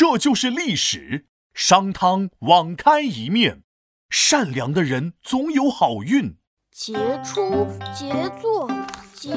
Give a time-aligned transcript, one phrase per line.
[0.00, 1.26] 这就是历史。
[1.52, 3.64] 商汤网开一面，
[4.08, 6.38] 善良的人总有好运。
[6.72, 8.10] 杰出、杰
[8.40, 8.66] 作、
[9.12, 9.28] 杰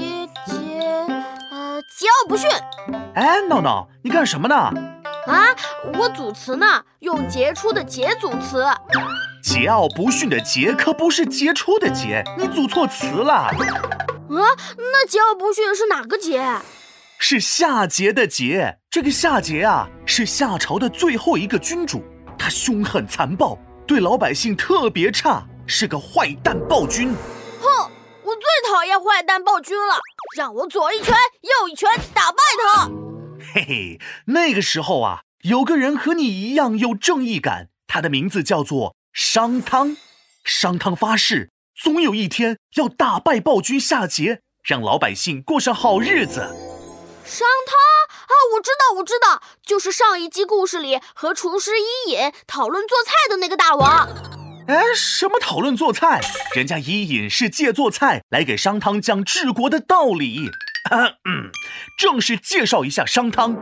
[0.47, 0.79] 杰，
[1.51, 2.49] 呃，桀骜不驯。
[3.13, 4.55] 哎，闹闹，你干什么呢？
[5.27, 5.53] 啊，
[5.99, 8.63] 我组词呢，用杰出的杰组词。
[9.43, 13.33] 桀骜不驯的桀可不是杰出的杰，你组错词了。
[13.33, 13.51] 啊，
[14.29, 16.61] 那桀骜不驯是哪个桀？
[17.25, 18.75] 是夏桀的桀。
[18.89, 22.03] 这个夏桀啊，是夏朝的最后一个君主，
[22.37, 27.15] 他凶狠残暴，对老百姓特别差，是个坏蛋暴君。
[27.61, 27.91] 哼，
[28.23, 29.95] 我最讨厌坏蛋暴君了，
[30.35, 32.89] 让我左一拳右一拳打败他。
[33.53, 39.95] 嘿嘿，那个时候啊，有个人和你一样有正义感，他的名字叫做商汤。
[40.43, 46.72] 商汤发誓，总有一天要打败暴君夏桀，让老百姓过上好日子。
[47.25, 47.75] 商汤。
[48.23, 54.07] 啊，我知道，我知道，就是上一集故事里和厨师伊尹讨论做菜的那个大王。
[54.67, 56.21] 哎，什么讨论做菜？
[56.55, 60.49] 人家伊尹是借做菜来给商汤讲治国的道理。
[60.91, 61.51] 嗯，
[61.97, 63.55] 正式介绍一下商汤。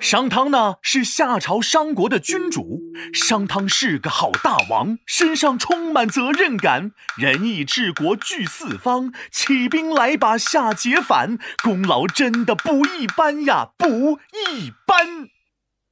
[0.00, 2.80] 商汤呢是夏朝商国的君主，
[3.12, 15.28] 商汤是个好大王，身上充满责任感，仁义治国聚四方，起兵来把夏桀反，功劳真的不一般呀，不一般。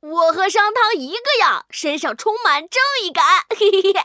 [0.01, 3.25] 我和商汤一个样，身上充满正义感。
[3.51, 4.01] 嘿嘿嘿。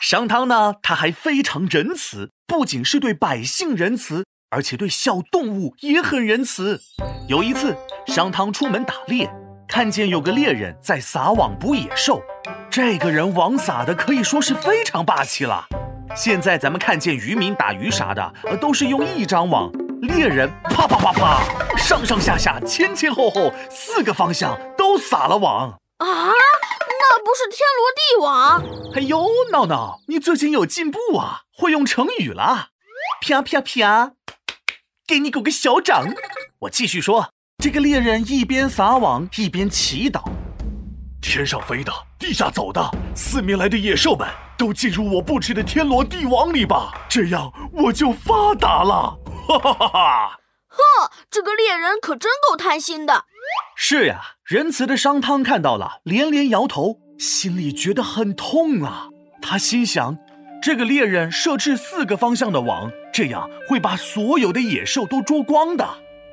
[0.00, 4.24] 商汤呢，他还非常仁慈，不仅是对百姓仁慈。
[4.50, 6.80] 而且对小动物也很仁慈。
[7.28, 9.30] 有一次，商汤出门打猎，
[9.68, 12.22] 看见有个猎人在撒网捕野兽。
[12.70, 15.66] 这个人网撒的可以说是非常霸气了。
[16.14, 19.70] 现在咱们看见渔民打鱼啥的，呃，都是用一张网，
[20.02, 21.42] 猎人啪啪啪啪，
[21.76, 26.06] 上上下下、前前后后四个方向都撒了网啊！
[26.08, 28.62] 那不是天罗地网？
[28.94, 32.68] 哎呦，闹闹，你最近有进步啊，会用成语了。
[33.20, 34.12] 啪啪啪！
[35.06, 36.04] 给你鼓个小掌。
[36.60, 37.30] 我继续说，
[37.62, 40.24] 这个猎人一边撒网一边祈祷：
[41.22, 44.26] 天上飞的，地下走的，四面来的野兽们
[44.58, 49.16] 都进入我布置的天罗地网里吧，这样我就发达了。
[49.46, 50.40] 哈哈哈哈！
[50.66, 53.26] 呵，这个猎人可真够贪心的。
[53.76, 59.08] 是呀，仁慈的商汤看到了，连连摇头，心里觉得很痛啊。
[59.40, 60.18] 他心想。
[60.62, 65.88] 这个猎人设置四个方向的网，这样会把所有的野兽都捉光的。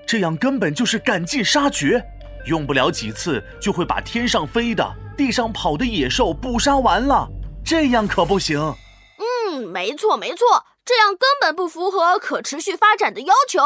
[0.05, 2.03] 这样根本就是赶尽杀绝，
[2.45, 7.25] 用不了几次就会把天上飞的、地上跑的野兽捕杀完了。
[7.63, 8.59] 这样可不行。
[8.59, 13.61] 嗯，没错没错，这样根本不符合可持续发展的要求。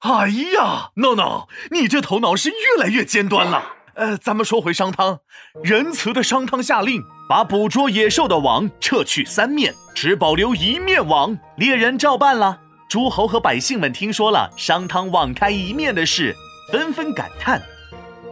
[0.00, 3.76] 哎呀，闹闹，你这头脑是越来越尖端了。
[3.94, 5.20] 呃，咱们说回商汤，
[5.62, 7.02] 仁慈的商汤下令。
[7.28, 11.38] 把捕捉野兽的网撤去三面，只保留一面网。
[11.56, 12.58] 猎人照办了。
[12.88, 16.34] 诸侯和百姓们听说了商汤网开一面的事，
[16.72, 17.62] 纷纷感叹：“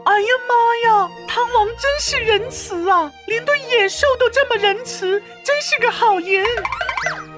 [0.05, 3.09] 哎呀妈呀，汤王真是仁慈啊！
[3.29, 6.45] 连对野兽都这么仁慈，真是个好人。”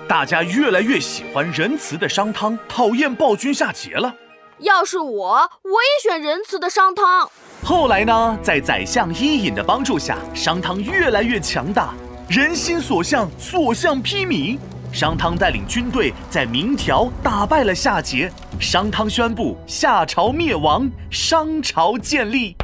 [0.08, 4.14] 大家越来越喜欢仁慈的商汤，讨厌暴君夏桀了。
[4.60, 7.30] 要是我，我也选仁慈的商汤。
[7.70, 11.94] 后来呢，在宰相伊尹的帮助下，商汤越来越强大，
[12.28, 14.58] 人心所向，所向披靡。
[14.92, 18.28] 商汤带领军队在明条打败了夏桀，
[18.58, 22.56] 商汤宣布夏朝灭亡，商朝建立。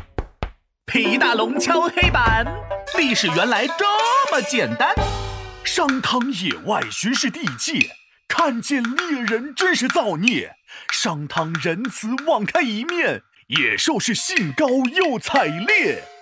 [0.87, 2.45] 皮大龙敲黑板，
[2.99, 3.85] 历史原来这
[4.33, 4.93] 么简单。
[5.63, 7.91] 商汤野外巡视地界，
[8.27, 10.57] 看见猎人真是造孽，
[10.91, 13.23] 商汤仁慈网开一面。
[13.49, 16.16] 野兽是兴高又采烈。